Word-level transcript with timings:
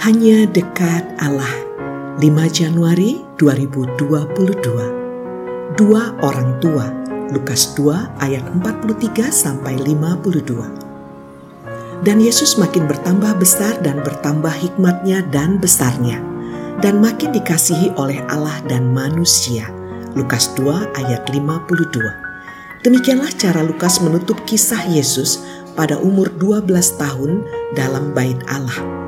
Hanya 0.00 0.48
dekat 0.48 1.12
Allah. 1.20 1.60
5 2.16 2.24
Januari 2.48 3.20
2022 3.36 5.76
Dua 5.76 6.16
orang 6.24 6.56
tua. 6.56 6.88
Lukas 7.28 7.76
2 7.76 8.16
ayat 8.16 8.40
43 8.48 8.96
sampai 9.28 9.76
52 9.76 12.00
Dan 12.00 12.16
Yesus 12.16 12.56
makin 12.56 12.88
bertambah 12.88 13.36
besar 13.36 13.76
dan 13.84 14.00
bertambah 14.00 14.48
hikmatnya 14.48 15.20
dan 15.28 15.60
besarnya. 15.60 16.16
Dan 16.80 17.04
makin 17.04 17.36
dikasihi 17.36 17.92
oleh 18.00 18.24
Allah 18.32 18.56
dan 18.72 18.96
manusia. 18.96 19.68
Lukas 20.16 20.48
2 20.56 20.96
ayat 20.96 21.28
52. 21.28 22.88
Demikianlah 22.88 23.36
cara 23.36 23.60
Lukas 23.60 24.00
menutup 24.00 24.48
kisah 24.48 24.80
Yesus 24.88 25.44
pada 25.76 26.00
umur 26.00 26.32
12 26.40 26.72
tahun 26.96 27.44
dalam 27.76 28.16
bait 28.16 28.40
Allah 28.48 28.99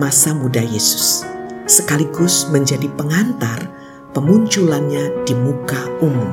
masa 0.00 0.32
muda 0.32 0.64
Yesus, 0.64 1.28
sekaligus 1.68 2.48
menjadi 2.48 2.88
pengantar 2.96 3.68
pemunculannya 4.16 5.28
di 5.28 5.36
muka 5.36 5.76
umum. 6.00 6.32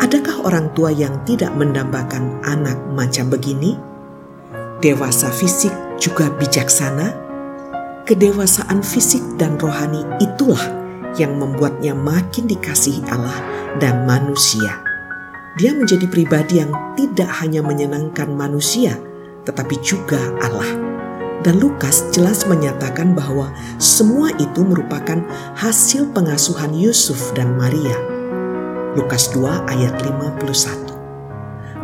Adakah 0.00 0.48
orang 0.48 0.72
tua 0.72 0.88
yang 0.88 1.12
tidak 1.28 1.52
mendambakan 1.52 2.40
anak 2.48 2.80
macam 2.96 3.28
begini? 3.28 3.76
Dewasa 4.80 5.28
fisik 5.28 6.00
juga 6.00 6.32
bijaksana. 6.40 7.28
Kedewasaan 8.08 8.80
fisik 8.80 9.20
dan 9.36 9.60
rohani 9.60 10.00
itulah 10.16 10.64
yang 11.20 11.36
membuatnya 11.36 11.92
makin 11.92 12.48
dikasihi 12.48 13.04
Allah 13.12 13.36
dan 13.76 14.08
manusia. 14.08 14.80
Dia 15.60 15.76
menjadi 15.76 16.08
pribadi 16.08 16.64
yang 16.64 16.72
tidak 16.96 17.28
hanya 17.44 17.60
menyenangkan 17.60 18.32
manusia, 18.32 18.96
tetapi 19.44 19.76
juga 19.84 20.16
Allah 20.40 20.87
dan 21.46 21.62
Lukas 21.62 22.02
jelas 22.10 22.42
menyatakan 22.46 23.14
bahwa 23.14 23.54
semua 23.78 24.34
itu 24.42 24.66
merupakan 24.66 25.22
hasil 25.54 26.10
pengasuhan 26.10 26.74
Yusuf 26.74 27.30
dan 27.38 27.54
Maria. 27.54 27.94
Lukas 28.98 29.30
2 29.30 29.70
ayat 29.70 29.94
51. 30.02 30.98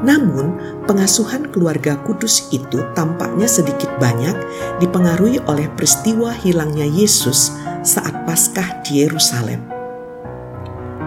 Namun, 0.05 0.61
pengasuhan 0.85 1.49
keluarga 1.49 1.97
kudus 2.05 2.53
itu 2.53 2.83
tampaknya 2.93 3.49
sedikit 3.49 3.89
banyak 3.97 4.37
dipengaruhi 4.83 5.41
oleh 5.49 5.71
peristiwa 5.73 6.35
hilangnya 6.35 6.85
Yesus 6.85 7.55
saat 7.81 8.27
Paskah 8.29 8.85
di 8.85 9.01
Yerusalem. 9.07 9.65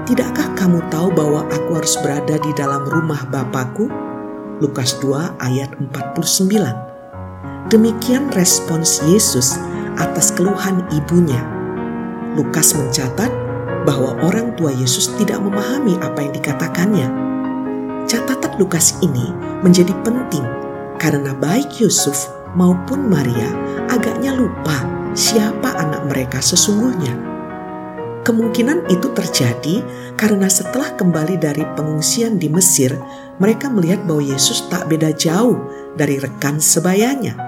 Tidakkah 0.07 0.55
kamu 0.55 0.81
tahu 0.87 1.11
bahwa 1.11 1.45
aku 1.51 1.77
harus 1.77 1.99
berada 1.99 2.39
di 2.39 2.51
dalam 2.55 2.87
rumah 2.87 3.27
Bapakku? 3.27 3.91
Lukas 4.63 4.97
2 5.03 5.37
ayat 5.37 5.69
49. 5.77 6.96
Demikian 7.67 8.31
respons 8.31 9.03
Yesus 9.03 9.59
atas 9.99 10.31
keluhan 10.31 10.87
ibunya. 10.87 11.43
Lukas 12.39 12.71
mencatat 12.71 13.27
bahwa 13.83 14.15
orang 14.23 14.55
tua 14.55 14.71
Yesus 14.71 15.11
tidak 15.19 15.43
memahami 15.43 15.99
apa 15.99 16.23
yang 16.23 16.31
dikatakannya. 16.31 17.07
Catatan 18.07 18.55
Lukas 18.55 18.95
ini 19.03 19.35
menjadi 19.67 19.91
penting 20.07 20.47
karena 20.95 21.35
baik 21.35 21.83
Yusuf 21.83 22.31
maupun 22.55 23.03
Maria 23.11 23.51
agaknya 23.91 24.31
lupa 24.31 24.87
siapa 25.11 25.75
anak 25.75 26.07
mereka 26.07 26.39
sesungguhnya. 26.39 27.19
Kemungkinan 28.23 28.91
itu 28.91 29.11
terjadi 29.11 29.83
karena 30.15 30.47
setelah 30.47 30.95
kembali 30.95 31.35
dari 31.35 31.63
pengungsian 31.75 32.39
di 32.39 32.47
Mesir, 32.47 32.95
mereka 33.39 33.71
melihat 33.71 34.03
bahwa 34.07 34.23
Yesus 34.23 34.67
tak 34.71 34.87
beda 34.91 35.15
jauh 35.15 35.55
dari 35.95 36.19
rekan 36.19 36.59
sebayanya. 36.59 37.46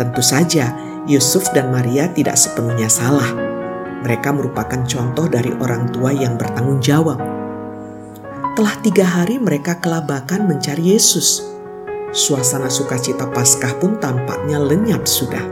Tentu 0.00 0.24
saja, 0.24 0.72
Yusuf 1.04 1.52
dan 1.52 1.68
Maria 1.68 2.08
tidak 2.08 2.40
sepenuhnya 2.40 2.88
salah. 2.88 3.36
Mereka 4.00 4.32
merupakan 4.32 4.80
contoh 4.88 5.28
dari 5.28 5.52
orang 5.60 5.92
tua 5.92 6.08
yang 6.08 6.40
bertanggung 6.40 6.80
jawab. 6.80 7.20
Telah 8.56 8.76
tiga 8.80 9.04
hari 9.04 9.36
mereka 9.36 9.76
kelabakan 9.76 10.48
mencari 10.48 10.96
Yesus. 10.96 11.44
Suasana 12.16 12.72
sukacita 12.72 13.28
Paskah 13.28 13.76
pun 13.76 14.00
tampaknya 14.00 14.56
lenyap 14.56 15.04
sudah. 15.04 15.44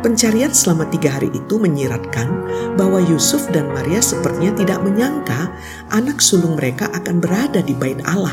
Pencarian 0.00 0.50
selama 0.56 0.88
tiga 0.88 1.20
hari 1.20 1.28
itu 1.36 1.60
menyiratkan 1.60 2.32
bahwa 2.80 3.04
Yusuf 3.04 3.52
dan 3.52 3.68
Maria 3.76 4.00
sepertinya 4.00 4.64
tidak 4.64 4.80
menyangka 4.80 5.52
anak 5.92 6.24
sulung 6.24 6.56
mereka 6.56 6.88
akan 6.88 7.20
berada 7.20 7.60
di 7.60 7.76
bait 7.76 8.00
Allah, 8.08 8.32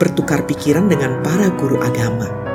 bertukar 0.00 0.48
pikiran 0.48 0.88
dengan 0.88 1.20
para 1.20 1.52
guru 1.52 1.78
agama. 1.84 2.47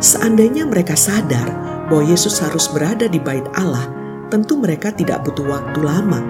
Seandainya 0.00 0.64
mereka 0.64 0.96
sadar 0.96 1.44
bahwa 1.92 2.00
Yesus 2.08 2.40
harus 2.40 2.72
berada 2.72 3.04
di 3.04 3.20
bait 3.20 3.44
Allah, 3.52 3.84
tentu 4.32 4.56
mereka 4.56 4.88
tidak 4.88 5.20
butuh 5.28 5.44
waktu 5.44 5.76
lama. 5.84 6.24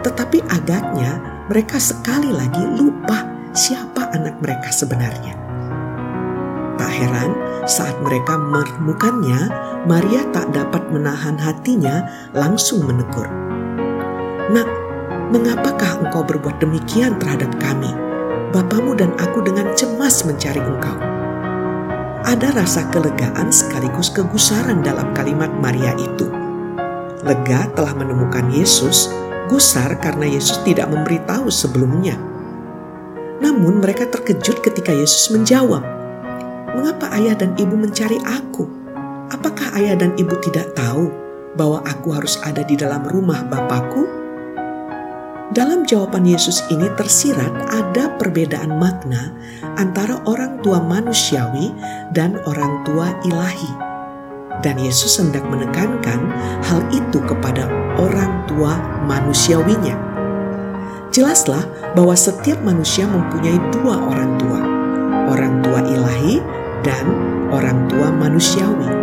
Tetapi 0.00 0.40
agaknya 0.48 1.20
mereka 1.52 1.76
sekali 1.76 2.32
lagi 2.32 2.64
lupa 2.64 3.28
siapa 3.52 4.08
anak 4.16 4.40
mereka 4.40 4.72
sebenarnya. 4.72 5.36
Tak 6.80 6.88
heran 6.96 7.36
saat 7.68 7.92
mereka 8.00 8.40
menemukannya, 8.40 9.52
Maria 9.84 10.24
tak 10.32 10.56
dapat 10.56 10.88
menahan 10.88 11.36
hatinya 11.36 12.08
langsung 12.32 12.88
menegur. 12.88 13.28
Nak, 14.48 14.68
mengapakah 15.28 16.08
engkau 16.08 16.24
berbuat 16.24 16.56
demikian 16.56 17.20
terhadap 17.20 17.52
kami? 17.60 17.92
Bapamu 18.48 18.96
dan 18.96 19.12
aku 19.20 19.44
dengan 19.44 19.68
cemas 19.76 20.24
mencari 20.24 20.64
engkau 20.64 21.11
ada 22.22 22.54
rasa 22.54 22.86
kelegaan 22.94 23.50
sekaligus 23.50 24.10
kegusaran 24.14 24.80
dalam 24.80 25.10
kalimat 25.10 25.50
Maria 25.58 25.90
itu. 25.98 26.30
Lega 27.22 27.66
telah 27.74 27.94
menemukan 27.98 28.50
Yesus, 28.50 29.10
gusar 29.50 29.98
karena 29.98 30.26
Yesus 30.26 30.62
tidak 30.62 30.90
memberitahu 30.90 31.50
sebelumnya. 31.50 32.14
Namun 33.42 33.82
mereka 33.82 34.06
terkejut 34.06 34.62
ketika 34.62 34.94
Yesus 34.94 35.34
menjawab, 35.34 35.82
"Mengapa 36.78 37.10
ayah 37.18 37.34
dan 37.34 37.58
ibu 37.58 37.74
mencari 37.74 38.22
aku? 38.22 38.70
Apakah 39.34 39.74
ayah 39.82 39.98
dan 39.98 40.14
ibu 40.14 40.38
tidak 40.38 40.78
tahu 40.78 41.10
bahwa 41.58 41.82
aku 41.82 42.14
harus 42.14 42.38
ada 42.46 42.62
di 42.62 42.78
dalam 42.78 43.02
rumah 43.02 43.42
Bapakku?" 43.50 44.21
Dalam 45.52 45.84
jawaban 45.84 46.24
Yesus 46.24 46.64
ini 46.72 46.88
tersirat 46.96 47.52
ada 47.68 48.08
perbedaan 48.16 48.80
makna 48.80 49.36
antara 49.76 50.16
orang 50.24 50.56
tua 50.64 50.80
manusiawi 50.80 51.76
dan 52.16 52.40
orang 52.48 52.80
tua 52.88 53.12
ilahi. 53.28 53.68
Dan 54.64 54.80
Yesus 54.80 55.20
hendak 55.20 55.44
menekankan 55.52 56.24
hal 56.64 56.80
itu 56.88 57.20
kepada 57.28 57.68
orang 58.00 58.48
tua 58.48 58.80
manusiawinya. 59.04 59.92
Jelaslah 61.12 61.68
bahwa 61.92 62.16
setiap 62.16 62.56
manusia 62.64 63.04
mempunyai 63.04 63.60
dua 63.76 64.00
orang 64.08 64.40
tua, 64.40 64.60
orang 65.28 65.60
tua 65.60 65.84
ilahi 65.84 66.40
dan 66.80 67.04
orang 67.52 67.92
tua 67.92 68.08
manusiawi. 68.08 69.01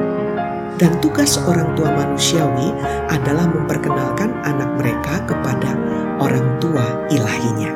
Dan 0.79 0.95
tugas 1.03 1.35
orang 1.43 1.75
tua 1.75 1.91
manusiawi 1.91 2.71
adalah 3.11 3.51
memperkenalkan 3.51 4.31
anak 4.47 4.79
mereka 4.79 5.19
kepada 5.27 5.75
orang 6.23 6.55
tua 6.63 7.03
ilahinya. 7.11 7.75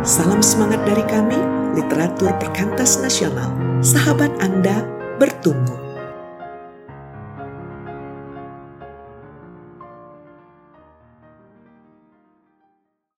Salam 0.00 0.40
semangat 0.40 0.80
dari 0.88 1.04
kami, 1.04 1.36
literatur 1.76 2.32
perkantas 2.40 2.96
nasional. 2.96 3.52
Sahabat 3.84 4.32
Anda 4.40 4.88
bertumbuh. 5.20 5.83